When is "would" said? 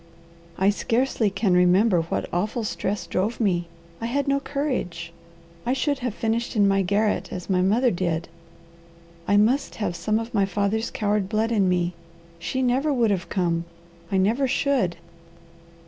12.91-13.11